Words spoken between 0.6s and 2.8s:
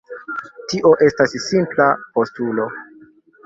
Tio estas simpla postulo.